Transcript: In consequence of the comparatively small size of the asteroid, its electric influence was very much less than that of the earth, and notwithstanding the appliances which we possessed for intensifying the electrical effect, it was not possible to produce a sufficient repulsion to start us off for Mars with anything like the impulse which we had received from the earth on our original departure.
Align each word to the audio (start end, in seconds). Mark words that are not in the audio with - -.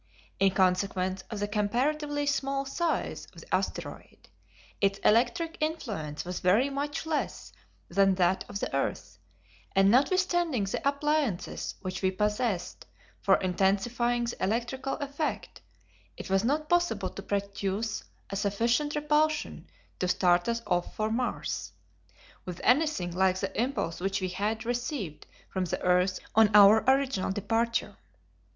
In 0.39 0.49
consequence 0.49 1.23
of 1.29 1.39
the 1.39 1.47
comparatively 1.47 2.25
small 2.25 2.65
size 2.65 3.27
of 3.35 3.41
the 3.41 3.53
asteroid, 3.55 4.29
its 4.81 4.97
electric 5.05 5.59
influence 5.59 6.25
was 6.25 6.39
very 6.39 6.71
much 6.71 7.05
less 7.05 7.53
than 7.87 8.15
that 8.15 8.43
of 8.49 8.59
the 8.59 8.75
earth, 8.75 9.19
and 9.75 9.91
notwithstanding 9.91 10.63
the 10.63 10.81
appliances 10.89 11.75
which 11.81 12.01
we 12.01 12.09
possessed 12.09 12.87
for 13.21 13.35
intensifying 13.35 14.23
the 14.23 14.43
electrical 14.43 14.93
effect, 14.95 15.61
it 16.17 16.31
was 16.31 16.43
not 16.43 16.67
possible 16.67 17.11
to 17.11 17.21
produce 17.21 18.03
a 18.31 18.35
sufficient 18.35 18.95
repulsion 18.95 19.67
to 19.99 20.07
start 20.07 20.47
us 20.49 20.63
off 20.65 20.95
for 20.95 21.11
Mars 21.11 21.73
with 22.43 22.59
anything 22.63 23.11
like 23.11 23.37
the 23.39 23.55
impulse 23.61 23.99
which 23.99 24.19
we 24.19 24.29
had 24.29 24.65
received 24.65 25.27
from 25.47 25.65
the 25.65 25.79
earth 25.83 26.19
on 26.33 26.49
our 26.55 26.83
original 26.89 27.29
departure. 27.31 27.97